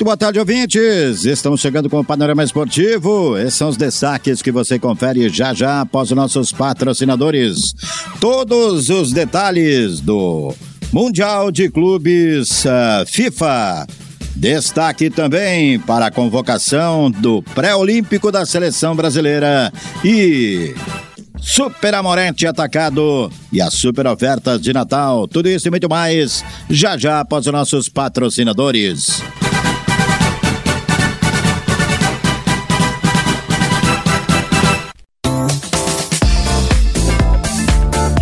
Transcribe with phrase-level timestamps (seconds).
[0.00, 1.26] Muito boa tarde, ouvintes.
[1.26, 3.36] Estamos chegando com o Panorama Esportivo.
[3.36, 7.74] Esses são os destaques que você confere já já após os nossos patrocinadores.
[8.18, 10.54] Todos os detalhes do
[10.90, 13.86] Mundial de Clubes uh, FIFA.
[14.34, 19.70] Destaque também para a convocação do pré-olímpico da seleção brasileira
[20.02, 20.74] e
[21.38, 25.28] Super Amorente Atacado e as super ofertas de Natal.
[25.28, 29.22] Tudo isso e muito mais já já após os nossos patrocinadores.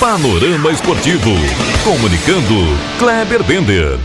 [0.00, 1.30] Panorama Esportivo.
[1.84, 2.54] Comunicando,
[2.98, 3.98] Kleber Bender.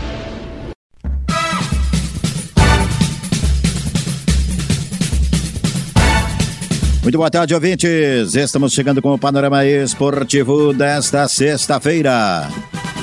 [7.02, 8.34] Muito boa tarde, ouvintes.
[8.34, 12.46] Estamos chegando com o panorama esportivo desta sexta-feira.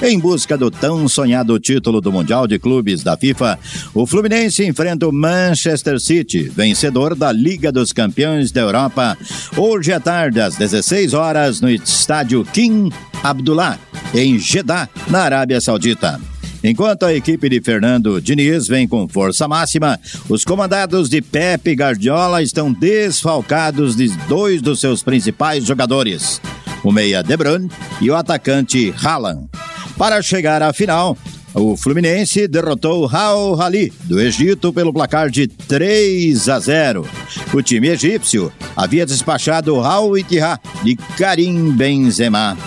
[0.06, 3.58] Em busca do tão sonhado título do Mundial de Clubes da FIFA,
[3.94, 9.18] o Fluminense enfrenta o Manchester City, vencedor da Liga dos Campeões da Europa,
[9.56, 12.94] hoje à tarde, às 16 horas, no estádio King
[13.24, 13.80] Abdullah,
[14.14, 16.20] em Jeddah, na Arábia Saudita.
[16.62, 19.98] Enquanto a equipe de Fernando Diniz vem com força máxima,
[20.28, 26.42] os comandados de Pepe Guardiola estão desfalcados de dois dos seus principais jogadores,
[26.84, 27.72] o meia De Bruyne
[28.02, 29.63] e o atacante Haaland.
[29.98, 31.18] Para chegar à final,
[31.54, 37.08] o Fluminense derrotou o Al Hali do Egito pelo placar de 3 a 0.
[37.54, 42.58] O time egípcio havia despachado o Al Ittihad de Karim Benzema.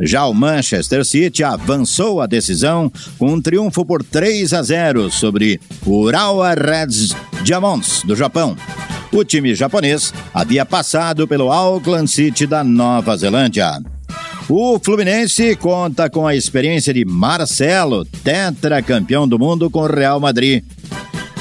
[0.00, 5.60] Já o Manchester City avançou a decisão com um triunfo por 3 a 0 sobre
[5.84, 8.56] o Urawa Reds Diamonds do Japão.
[9.12, 13.82] O time japonês havia passado pelo Auckland City da Nova Zelândia.
[14.52, 20.64] O Fluminense conta com a experiência de Marcelo, tetracampeão do mundo com o Real Madrid.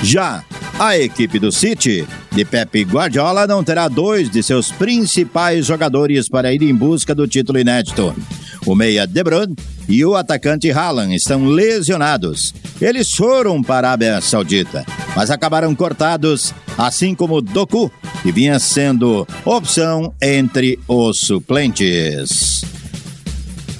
[0.03, 0.43] Já
[0.77, 6.53] a equipe do City, de Pepe Guardiola, não terá dois de seus principais jogadores para
[6.53, 8.15] ir em busca do título inédito.
[8.63, 9.55] O meia De Bruyne
[9.87, 12.53] e o atacante Haaland estão lesionados.
[12.79, 17.91] Eles foram para a Arábia Saudita, mas acabaram cortados, assim como Doku,
[18.21, 22.78] que vinha sendo opção entre os suplentes.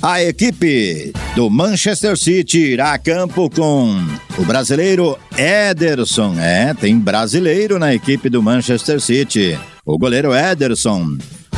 [0.02, 3.98] A equipe do Manchester City irá a campo com
[4.38, 6.40] o brasileiro Ederson.
[6.40, 9.60] É, tem brasileiro na equipe do Manchester City.
[9.86, 11.18] O goleiro Ederson,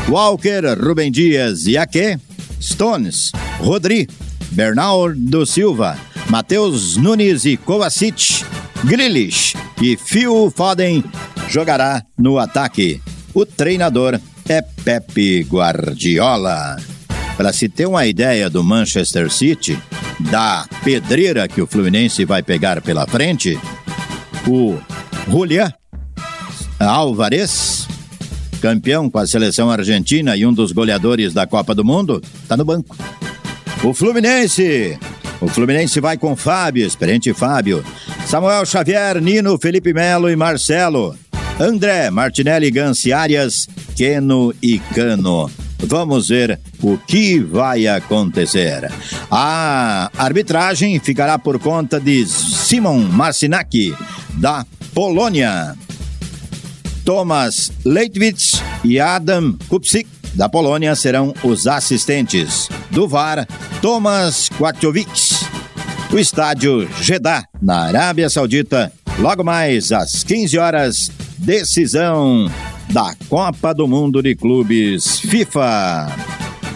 [0.10, 2.18] Walker, Rubem Dias e Ake,
[2.60, 4.10] Stones, Rodri,
[4.52, 5.96] Bernardo Silva,
[6.28, 8.44] Matheus Nunes e Kovacic,
[8.84, 11.04] Grealish e Phil Foden
[11.48, 13.00] jogará no ataque.
[13.36, 14.20] O treinador
[14.50, 16.78] é Pepe Guardiola.
[17.42, 19.76] Para se ter uma ideia do Manchester City,
[20.30, 23.60] da pedreira que o Fluminense vai pegar pela frente,
[24.48, 24.78] o
[25.28, 25.74] Julián
[26.80, 27.88] Alvarez
[28.62, 32.64] campeão com a seleção argentina e um dos goleadores da Copa do Mundo, está no
[32.64, 32.96] banco.
[33.84, 35.00] O Fluminense.
[35.42, 37.84] O Fluminense vai com Fábio, experiente Fábio.
[38.28, 41.18] Samuel Xavier, Nino, Felipe Melo e Marcelo.
[41.60, 45.50] André, Martinelli, Ganci Arias, Keno e Cano.
[45.84, 48.92] Vamos ver o que vai acontecer.
[49.30, 53.96] A arbitragem ficará por conta de Simon Marcinac,
[54.38, 55.76] da Polônia.
[57.04, 62.70] Thomas Leitwitz e Adam Kupsik, da Polônia, serão os assistentes.
[62.92, 63.48] Do VAR,
[63.82, 65.46] Thomas Kwiatkowicz.
[66.12, 72.52] O estádio Jeddah, na Arábia Saudita, logo mais às 15 horas, decisão
[72.92, 76.08] da Copa do Mundo de Clubes FIFA.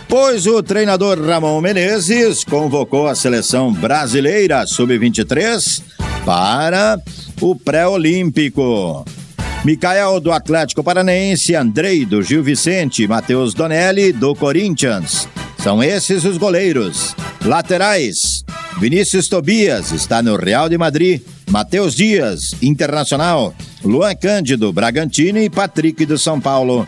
[0.07, 5.83] Pois o treinador Ramon Menezes convocou a seleção brasileira sub-23
[6.25, 6.97] para
[7.41, 9.03] o pré-olímpico.
[9.65, 15.27] Micael do Atlético Paranaense, Andrei do Gil Vicente, Matheus Donelli do Corinthians,
[15.65, 17.15] São esses os goleiros.
[17.44, 18.45] Laterais:
[18.79, 21.23] Vinícius Tobias está no Real de Madrid.
[21.50, 23.51] Matheus Dias, Internacional.
[23.83, 26.85] Luan Cândido, Bragantino e Patrick do São Paulo.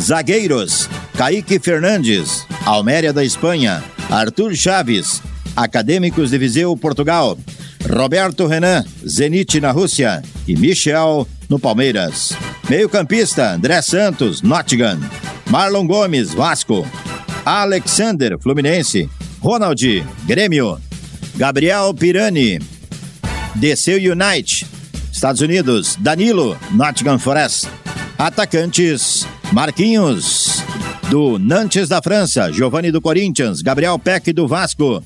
[0.00, 0.88] Zagueiros:
[1.18, 3.82] Kaique Fernandes, Alméria da Espanha.
[4.08, 5.20] Arthur Chaves,
[5.56, 7.36] Acadêmicos de Viseu, Portugal.
[7.92, 10.22] Roberto Renan, Zenit na Rússia.
[10.46, 12.34] E Michel no Palmeiras.
[12.70, 15.00] Meio-campista: André Santos, Nottingham.
[15.50, 16.86] Marlon Gomes, Vasco.
[17.44, 19.08] Alexander, Fluminense.
[19.40, 19.80] Ronald,
[20.26, 20.78] Grêmio.
[21.36, 22.58] Gabriel Pirani,
[23.56, 24.66] DC United,
[25.10, 25.96] Estados Unidos.
[25.98, 27.68] Danilo, Nottingham Forest.
[28.18, 30.62] Atacantes, Marquinhos,
[31.10, 32.52] do Nantes da França.
[32.52, 33.62] Giovanni do Corinthians.
[33.62, 35.02] Gabriel Peck do Vasco.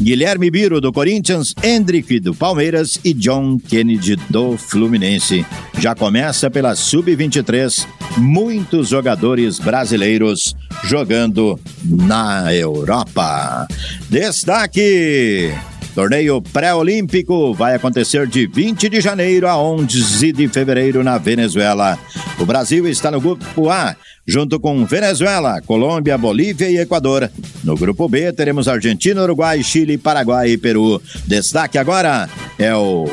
[0.00, 5.44] Guilherme Biro do Corinthians, Hendrick do Palmeiras e John Kennedy do Fluminense.
[5.80, 7.84] Já começa pela Sub-23,
[8.16, 10.54] muitos jogadores brasileiros
[10.84, 13.66] jogando na Europa.
[14.08, 15.52] Destaque!
[15.96, 21.98] Torneio pré-olímpico vai acontecer de 20 de janeiro a 11 de fevereiro na Venezuela.
[22.38, 23.96] O Brasil está no grupo A
[24.28, 27.30] junto com Venezuela, Colômbia, Bolívia e Equador.
[27.64, 31.00] No grupo B teremos Argentina, Uruguai, Chile, Paraguai e Peru.
[31.26, 32.28] Destaque agora
[32.58, 33.06] é o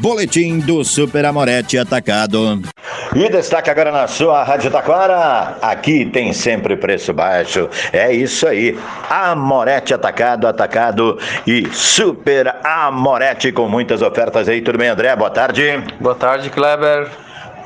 [0.00, 2.62] Boletim do Super Amorete Atacado.
[3.16, 5.58] E destaque agora na sua Rádio Taquara.
[5.60, 7.68] Aqui tem sempre preço baixo.
[7.92, 8.78] É isso aí.
[9.10, 14.62] Amorete Atacado, Atacado e Super Amorete com muitas ofertas aí.
[14.62, 15.16] Tudo bem, André?
[15.16, 15.82] Boa tarde.
[16.00, 17.08] Boa tarde, Kleber.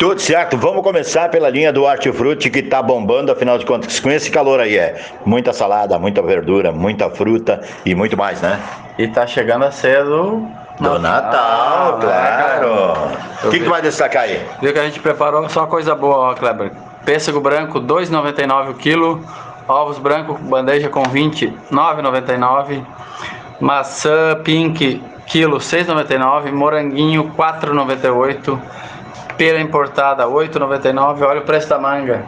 [0.05, 4.11] Tudo certo, vamos começar pela linha do hortifruti que tá bombando, afinal de contas, com
[4.11, 8.61] esse calor aí é muita salada, muita verdura, muita fruta e muito mais, né?
[8.99, 10.47] E tá chegando a cedo
[10.79, 12.93] do Natal, Natal claro.
[13.45, 14.43] O que, que vai destacar aí?
[14.61, 16.71] Viu que a gente preparou só coisa boa, ó, Kleber.
[17.07, 19.25] Pêssego branco, 2,99 o quilo.
[19.67, 22.85] Ovos brancos, bandeja com 20, 9,99.
[23.59, 26.53] Maçã pink, quilo, 6,99.
[26.53, 28.84] Moranguinho, 4,98
[29.37, 31.23] pera importada 8,99.
[31.23, 32.25] Olha o preço da manga.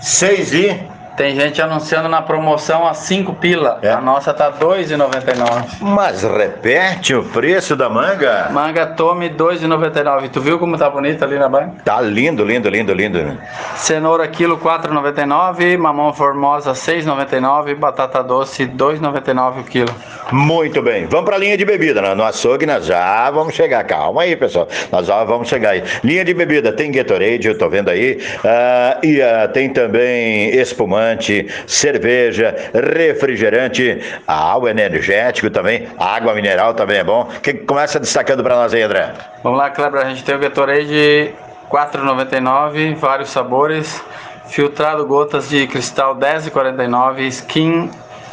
[0.00, 3.78] 6 e tem gente anunciando na promoção a 5 pila.
[3.82, 3.90] É.
[3.90, 5.78] A nossa tá 2,99.
[5.80, 8.48] Mas repete o preço da manga?
[8.50, 10.28] Manga Tome 2,99.
[10.30, 11.72] Tu viu como tá bonita ali na banca?
[11.84, 13.38] Tá lindo, lindo, lindo, lindo.
[13.76, 19.94] Cenoura quilo 4,99, mamão formosa 6,99, batata doce 2,99 o quilo.
[20.32, 21.06] Muito bem.
[21.06, 22.14] Vamos para a linha de bebida, né?
[22.14, 23.84] no açougue nós já vamos chegar.
[23.84, 24.68] Calma aí, pessoal.
[24.90, 25.84] Nós já vamos chegar aí.
[26.02, 28.18] Linha de bebida tem Gatorade, eu tô vendo aí.
[28.44, 36.98] Uh, e uh, tem também espumante espumante, cerveja, refrigerante, água energético também, água mineral também
[36.98, 37.28] é bom.
[37.42, 39.12] Que começa destacando para nós aí, André?
[39.42, 41.32] Vamos lá, Kleber, a gente tem o Gatorade
[41.70, 44.02] 4,99, vários sabores,
[44.48, 47.90] filtrado gotas de cristal 10,49, skin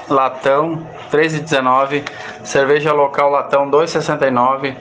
[0.09, 2.03] latão 3,19,
[2.43, 4.75] cerveja local latão 2,69,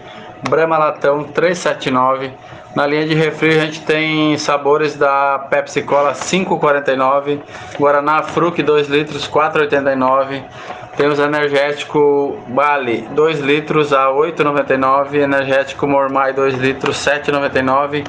[0.48, 2.32] Brahma latão 3,79
[2.74, 7.40] na linha de refri a gente tem sabores da Pepsi Cola 5,49,
[7.78, 10.42] Guaraná Fruc 2 litros 4,89,
[10.96, 18.04] temos energético Bali 2 litros a 8,99, energético Mormai 2 litros 7,99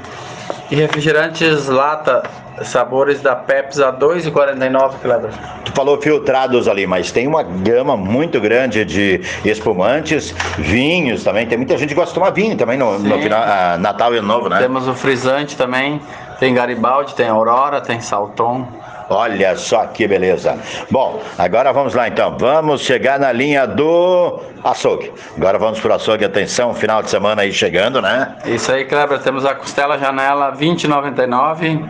[0.69, 2.23] e refrigerantes lata
[2.63, 5.31] sabores da Pepsi a 2,49, Kleber.
[5.65, 11.47] Tu falou filtrados ali, mas tem uma gama muito grande de espumantes, vinhos também.
[11.47, 14.17] Tem muita gente que gosta de tomar vinho também no, no final, ah, Natal e
[14.17, 14.59] Ano Novo, né?
[14.59, 15.99] Temos o frisante também,
[16.39, 18.67] tem Garibaldi, tem Aurora, tem Salton.
[19.09, 20.57] Olha só que beleza.
[20.89, 22.37] Bom, agora vamos lá então.
[22.37, 25.11] Vamos chegar na linha do açougue.
[25.37, 26.25] Agora vamos para o açougue.
[26.25, 28.35] Atenção, final de semana aí chegando, né?
[28.45, 29.19] Isso aí, Kleber.
[29.19, 31.87] Temos a costela janela 20,99.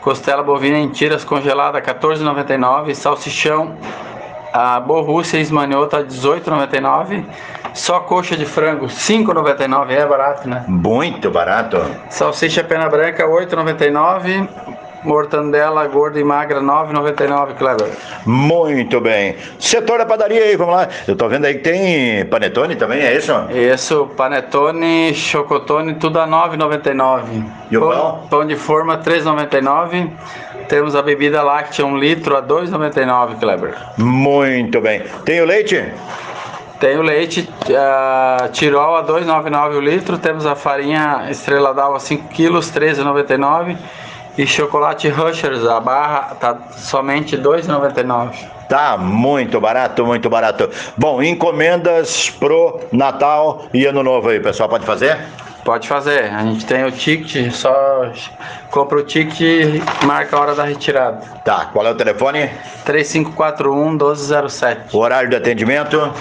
[0.00, 2.94] Costela bovina em tiras congelada 14,99.
[2.94, 3.76] Salsichão
[4.52, 7.24] a Borrússia Esmanhota 18,99.
[7.72, 9.90] Só coxa de frango 5,99.
[9.90, 10.64] É barato, né?
[10.68, 11.78] Muito barato.
[12.10, 14.48] Salsicha pena branca 8,99.
[15.04, 17.88] Mortandela gorda e magra 9,99, Kleber.
[18.24, 19.36] Muito bem.
[19.58, 20.88] Setor da padaria aí, vamos lá.
[21.06, 23.32] Eu tô vendo aí que tem panetone também, é isso?
[23.50, 27.44] Isso, panetone, chocotone, tudo a 9,99.
[27.70, 27.90] E o pão?
[27.90, 30.10] Pão, pão de forma 3,99.
[30.68, 33.74] Temos a bebida láctea 1 litro a 2,99, Kleber.
[33.98, 35.02] Muito bem.
[35.24, 35.92] Tem o leite?
[36.82, 40.18] Tem o leite uh, Tirol a 2,99 o litro.
[40.18, 43.76] Temos a farinha Estrela d'Alva 5 quilos, 13,99.
[44.36, 48.34] E chocolate Rushers, a barra tá somente R$ 2,99.
[48.68, 50.70] Tá muito barato, muito barato.
[50.96, 55.18] Bom, encomendas pro Natal e Ano Novo aí, pessoal, pode fazer?
[55.64, 56.24] Pode fazer.
[56.32, 58.10] A gente tem o ticket, só
[58.70, 61.20] compra o ticket e marca a hora da retirada.
[61.44, 62.50] Tá, qual é o telefone?
[62.84, 64.96] 3541 1207.
[64.96, 66.12] O horário de atendimento?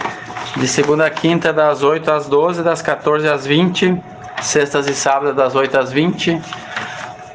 [0.58, 3.98] De segunda a quinta, das 8 às 12, das 14 às 20.
[4.41, 6.41] Sextas e sábados, das 8 às 20.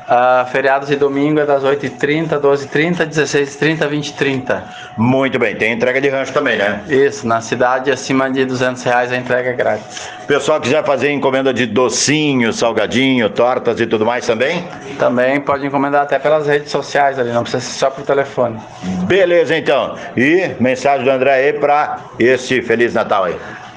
[0.06, 4.62] Uh, feriados e domingo é das 8h30, 12h30, 16h30, 20h30.
[4.96, 6.80] Muito bem, tem entrega de rancho também, né?
[6.88, 10.08] Isso, na cidade acima de 200 reais a entrega é grátis.
[10.28, 14.64] Pessoal quiser fazer encomenda de docinho, salgadinho, tortas e tudo mais também?
[14.96, 18.60] Também pode encomendar até pelas redes sociais ali, não precisa ser só por telefone.
[19.08, 19.96] Beleza então.
[20.16, 23.36] E mensagem do André aí para este Feliz Natal aí.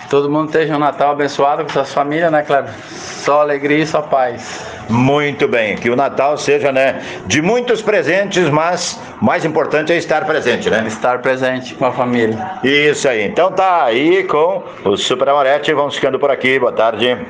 [0.10, 2.74] Todo mundo esteja um Natal abençoado com suas famílias, né, Cleber?
[2.92, 4.66] Só alegria e só paz.
[4.90, 10.26] Muito bem, que o Natal seja, né, de muitos presentes, mas mais importante é estar
[10.26, 10.84] presente, né?
[10.88, 12.60] Estar presente com a família.
[12.64, 13.24] Isso aí.
[13.24, 16.58] Então tá aí com o Super Amorete, vamos ficando por aqui.
[16.58, 17.30] Boa tarde.